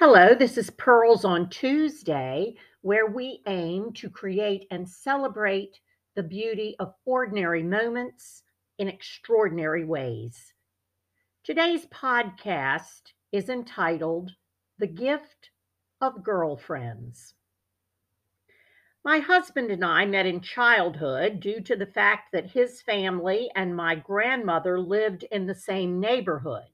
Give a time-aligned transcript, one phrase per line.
[0.00, 5.80] Hello, this is Pearls on Tuesday, where we aim to create and celebrate
[6.14, 8.44] the beauty of ordinary moments
[8.78, 10.54] in extraordinary ways.
[11.42, 14.30] Today's podcast is entitled
[14.78, 15.50] The Gift
[16.00, 17.34] of Girlfriends.
[19.04, 23.74] My husband and I met in childhood due to the fact that his family and
[23.74, 26.68] my grandmother lived in the same neighborhood.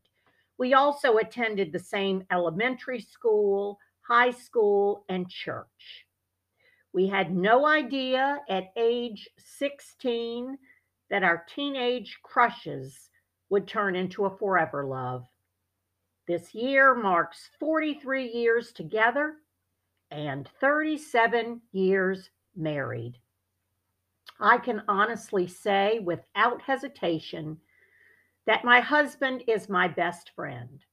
[0.58, 6.06] We also attended the same elementary school, high school, and church.
[6.92, 10.56] We had no idea at age 16
[11.10, 13.10] that our teenage crushes
[13.50, 15.26] would turn into a forever love.
[16.26, 19.34] This year marks 43 years together
[20.10, 23.18] and 37 years married.
[24.40, 27.59] I can honestly say without hesitation
[28.46, 30.84] that my husband is my best friend.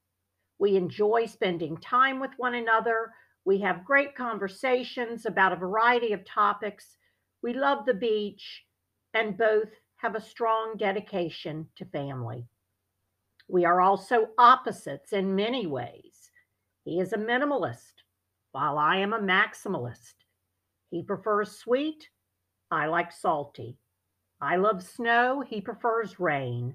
[0.58, 3.12] We enjoy spending time with one another.
[3.44, 6.96] We have great conversations about a variety of topics.
[7.42, 8.64] We love the beach
[9.14, 12.46] and both have a strong dedication to family.
[13.48, 16.30] We are also opposites in many ways.
[16.84, 18.02] He is a minimalist,
[18.52, 20.14] while I am a maximalist.
[20.90, 22.08] He prefers sweet,
[22.70, 23.76] I like salty.
[24.40, 26.74] I love snow, he prefers rain.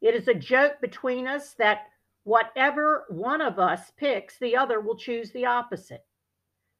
[0.00, 1.86] It is a joke between us that
[2.24, 6.04] whatever one of us picks, the other will choose the opposite.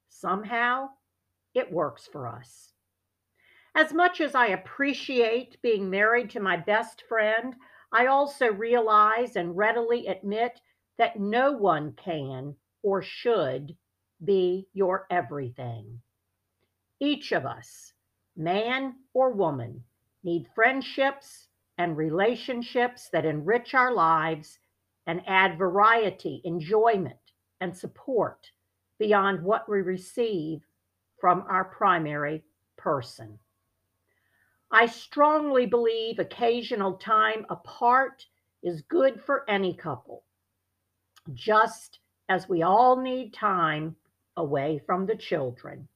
[0.08, 0.88] Somehow,
[1.54, 2.72] it works for us.
[3.74, 7.54] As much as I appreciate being married to my best friend,
[7.92, 10.60] I also realize and readily admit
[10.98, 13.76] that no one can or should
[14.24, 16.00] be your everything.
[17.00, 17.92] Each of us,
[18.36, 19.84] man or woman,
[20.24, 21.45] need friendships
[21.78, 24.58] and relationships that enrich our lives
[25.06, 27.16] and add variety, enjoyment,
[27.60, 28.50] and support
[28.98, 30.60] beyond what we receive
[31.20, 32.42] from our primary
[32.76, 33.38] person.
[34.70, 38.26] I strongly believe occasional time apart
[38.62, 40.24] is good for any couple,
[41.32, 43.94] just as we all need time
[44.36, 45.88] away from the children.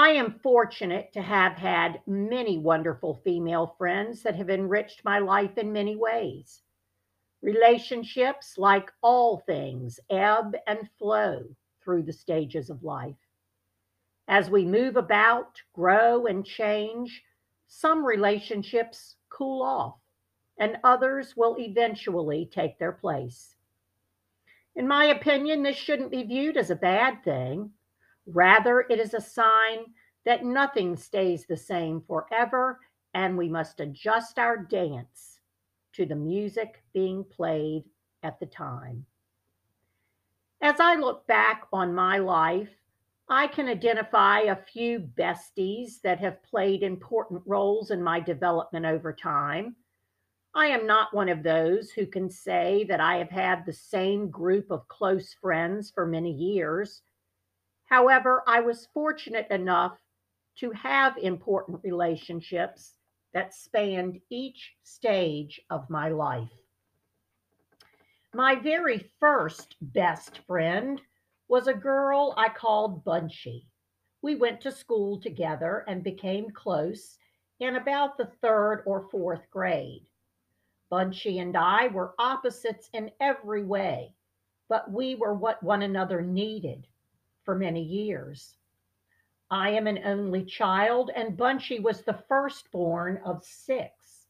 [0.00, 5.58] I am fortunate to have had many wonderful female friends that have enriched my life
[5.58, 6.62] in many ways.
[7.42, 11.42] Relationships, like all things, ebb and flow
[11.84, 13.18] through the stages of life.
[14.26, 17.22] As we move about, grow, and change,
[17.66, 19.98] some relationships cool off,
[20.58, 23.54] and others will eventually take their place.
[24.76, 27.74] In my opinion, this shouldn't be viewed as a bad thing.
[28.26, 29.86] Rather, it is a sign
[30.24, 32.78] that nothing stays the same forever,
[33.14, 35.40] and we must adjust our dance
[35.92, 37.84] to the music being played
[38.22, 39.04] at the time.
[40.60, 42.68] As I look back on my life,
[43.28, 49.12] I can identify a few besties that have played important roles in my development over
[49.12, 49.76] time.
[50.54, 54.30] I am not one of those who can say that I have had the same
[54.30, 57.02] group of close friends for many years.
[57.90, 59.98] However, I was fortunate enough
[60.58, 62.94] to have important relationships
[63.34, 66.52] that spanned each stage of my life.
[68.32, 71.00] My very first best friend
[71.48, 73.66] was a girl I called Bunchy.
[74.22, 77.18] We went to school together and became close
[77.58, 80.06] in about the third or fourth grade.
[80.90, 84.14] Bunchy and I were opposites in every way,
[84.68, 86.86] but we were what one another needed
[87.44, 88.56] for many years.
[89.50, 94.26] I am an only child, and Bunchy was the firstborn of six.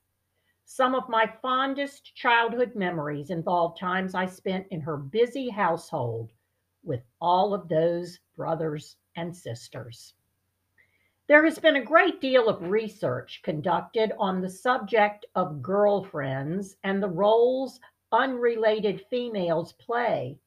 [0.64, 6.32] Some of my fondest childhood memories involve times I spent in her busy household
[6.82, 10.14] with all of those brothers and sisters.
[11.26, 17.00] There has been a great deal of research conducted on the subject of girlfriends and
[17.00, 17.78] the roles
[18.10, 20.40] unrelated females play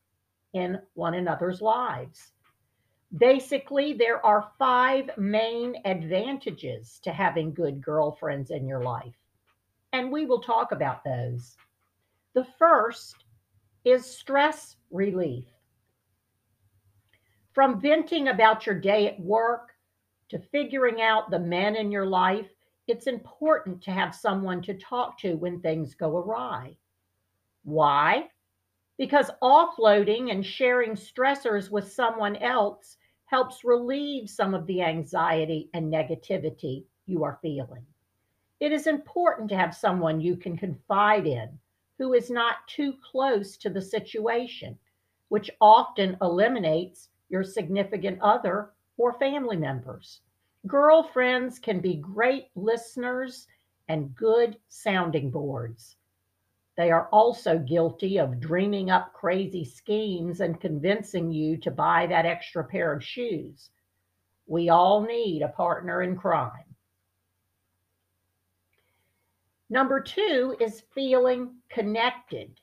[0.51, 2.32] in one another's lives.
[3.17, 9.13] Basically, there are five main advantages to having good girlfriends in your life,
[9.91, 11.55] and we will talk about those.
[12.33, 13.25] The first
[13.85, 15.45] is stress relief.
[17.53, 19.75] From venting about your day at work
[20.29, 22.47] to figuring out the men in your life,
[22.87, 26.75] it's important to have someone to talk to when things go awry.
[27.63, 28.29] Why?
[28.97, 35.91] Because offloading and sharing stressors with someone else helps relieve some of the anxiety and
[35.91, 37.85] negativity you are feeling.
[38.59, 41.59] It is important to have someone you can confide in
[41.97, 44.77] who is not too close to the situation
[45.29, 50.21] which often eliminates your significant other or family members.
[50.67, 53.47] Girlfriends can be great listeners
[53.87, 55.97] and good sounding boards.
[56.75, 62.25] They are also guilty of dreaming up crazy schemes and convincing you to buy that
[62.25, 63.69] extra pair of shoes.
[64.47, 66.75] We all need a partner in crime.
[69.69, 72.59] Number two is feeling connected.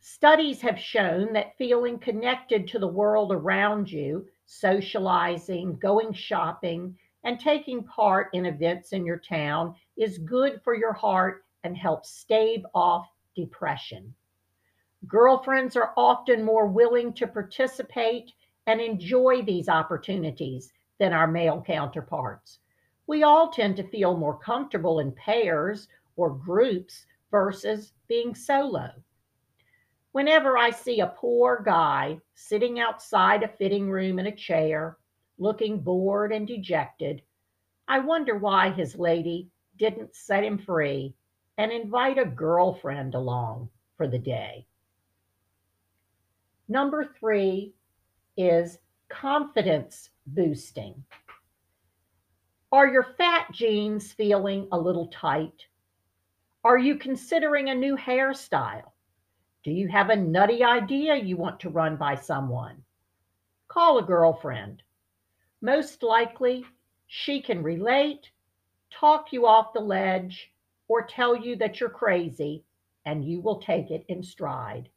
[0.00, 7.38] Studies have shown that feeling connected to the world around you, socializing, going shopping, and
[7.38, 12.64] taking part in events in your town is good for your heart and help stave
[12.74, 14.14] off depression.
[15.06, 18.32] Girlfriends are often more willing to participate
[18.66, 22.58] and enjoy these opportunities than our male counterparts.
[23.06, 28.90] We all tend to feel more comfortable in pairs or groups versus being solo.
[30.12, 34.98] Whenever I see a poor guy sitting outside a fitting room in a chair,
[35.38, 37.22] looking bored and dejected,
[37.88, 41.14] I wonder why his lady didn't set him free
[41.60, 43.68] and invite a girlfriend along
[43.98, 44.66] for the day.
[46.70, 47.74] Number three
[48.34, 48.78] is
[49.10, 51.04] confidence boosting.
[52.72, 55.66] Are your fat jeans feeling a little tight?
[56.64, 58.92] Are you considering a new hairstyle?
[59.62, 62.76] Do you have a nutty idea you want to run by someone?
[63.68, 64.82] Call a girlfriend.
[65.60, 66.64] Most likely,
[67.06, 68.30] she can relate,
[68.90, 70.50] talk you off the ledge,
[70.90, 72.64] or tell you that you're crazy,
[73.06, 74.88] and you will take it in stride.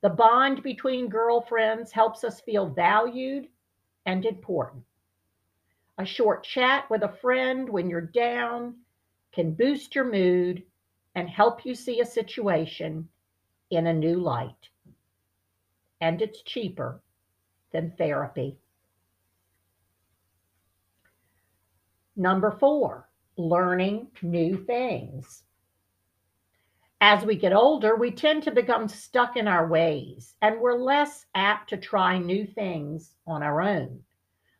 [0.00, 3.46] The bond between girlfriends helps us feel valued
[4.06, 4.84] and important.
[5.98, 8.76] A short chat with a friend when you're down
[9.30, 10.62] can boost your mood
[11.14, 13.06] and help you see a situation
[13.70, 14.70] in a new light.
[16.00, 17.02] And it's cheaper
[17.70, 18.56] than therapy.
[22.16, 23.07] Number four,
[23.38, 25.44] learning new things.
[27.00, 31.26] As we get older, we tend to become stuck in our ways and we're less
[31.34, 34.00] apt to try new things on our own.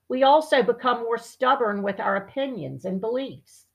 [0.09, 3.67] We also become more stubborn with our opinions and beliefs.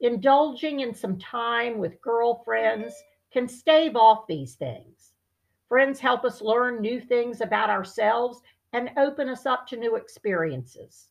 [0.00, 2.94] Indulging in some time with girlfriends
[3.32, 5.12] can stave off these things.
[5.68, 8.42] Friends help us learn new things about ourselves
[8.72, 11.08] and open us up to new experiences.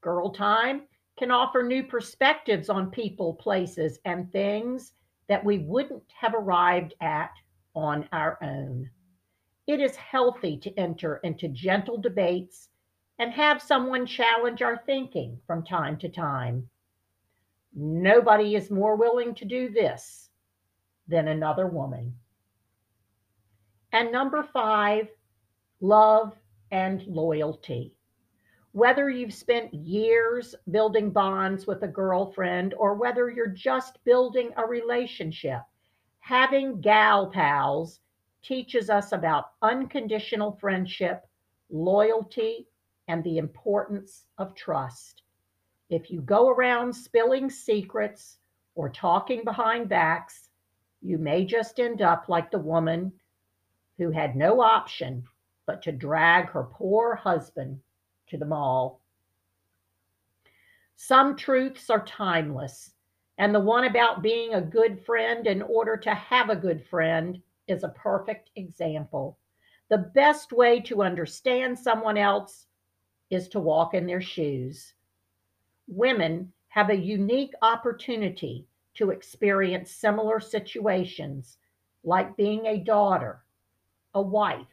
[0.00, 0.82] Girl time
[1.16, 4.92] can offer new perspectives on people, places, and things
[5.28, 7.30] that we wouldn't have arrived at
[7.74, 8.90] on our own.
[9.66, 12.68] It is healthy to enter into gentle debates
[13.18, 16.68] and have someone challenge our thinking from time to time.
[17.74, 20.30] Nobody is more willing to do this
[21.08, 22.14] than another woman.
[23.92, 25.08] And number five,
[25.80, 26.34] love
[26.70, 27.95] and loyalty.
[28.76, 34.66] Whether you've spent years building bonds with a girlfriend or whether you're just building a
[34.66, 35.62] relationship,
[36.18, 38.00] having gal pals
[38.42, 41.26] teaches us about unconditional friendship,
[41.70, 42.68] loyalty,
[43.08, 45.22] and the importance of trust.
[45.88, 48.36] If you go around spilling secrets
[48.74, 50.50] or talking behind backs,
[51.00, 53.10] you may just end up like the woman
[53.96, 55.24] who had no option
[55.64, 57.80] but to drag her poor husband
[58.28, 59.00] to the mall.
[60.96, 62.92] Some truths are timeless,
[63.38, 67.40] and the one about being a good friend in order to have a good friend
[67.68, 69.38] is a perfect example.
[69.88, 72.66] The best way to understand someone else
[73.30, 74.94] is to walk in their shoes.
[75.86, 81.58] Women have a unique opportunity to experience similar situations
[82.04, 83.44] like being a daughter,
[84.14, 84.66] a wife,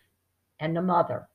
[0.60, 1.28] and a mother.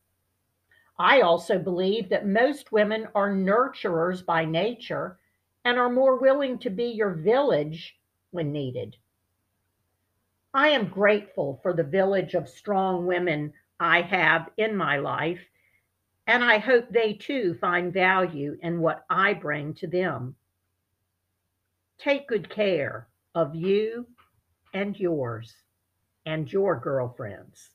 [0.98, 5.18] I also believe that most women are nurturers by nature
[5.64, 7.96] and are more willing to be your village
[8.30, 8.96] when needed.
[10.52, 15.40] I am grateful for the village of strong women I have in my life,
[16.26, 20.34] and I hope they too find value in what I bring to them.
[21.98, 24.06] Take good care of you
[24.74, 25.54] and yours
[26.26, 27.70] and your girlfriends.